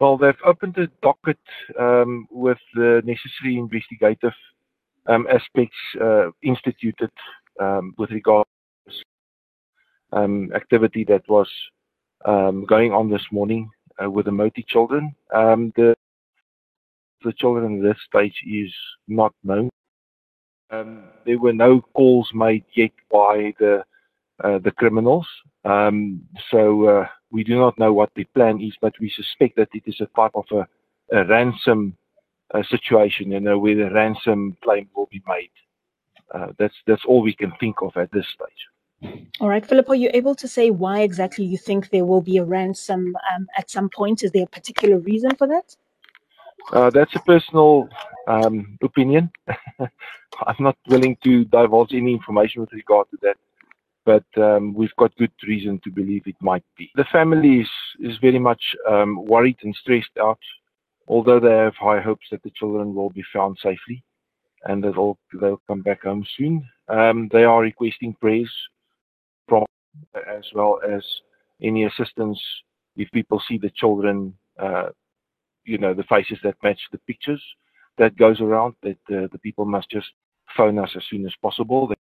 [0.00, 1.38] Well, they've opened a docket
[1.78, 4.32] um, with the necessary investigative
[5.06, 7.10] um, aspects uh, instituted
[7.60, 8.46] um, with regard
[8.88, 11.48] to um, activity that was
[12.24, 13.70] um, going on this morning
[14.02, 15.14] uh, with the Moti children.
[15.32, 15.94] Um, the
[17.22, 18.72] the children at this stage is
[19.08, 19.70] not known.
[20.70, 23.84] Um, there were no calls made yet by the
[24.42, 25.26] uh, the criminals,
[25.64, 26.20] um,
[26.50, 29.82] so uh, we do not know what the plan is, but we suspect that it
[29.86, 30.62] is a type of a,
[31.18, 31.96] a ransom
[32.54, 35.50] uh, situation, you know, where the ransom claim will be made.
[36.32, 38.62] Uh, that's that's all we can think of at this stage.
[39.40, 42.38] All right, Philip, are you able to say why exactly you think there will be
[42.38, 44.22] a ransom um, at some point?
[44.22, 45.76] Is there a particular reason for that?
[46.72, 47.88] Uh, that's a personal
[48.28, 49.30] um, opinion.
[50.46, 53.36] I'm not willing to divulge any information with regard to that,
[54.04, 56.90] but um, we've got good reason to believe it might be.
[56.94, 57.68] The family is,
[58.00, 60.38] is very much um, worried and stressed out,
[61.08, 64.02] although they have high hopes that the children will be found safely
[64.64, 66.66] and that all, they'll come back home soon.
[66.88, 68.50] Um, they are requesting prayers
[69.48, 69.64] from
[70.28, 71.02] as well as
[71.62, 72.40] any assistance
[72.96, 74.88] if people see the children uh,
[75.64, 77.42] you know the faces that match the pictures
[77.98, 80.08] that goes around that uh, the people must just
[80.56, 81.86] phone us as soon as possible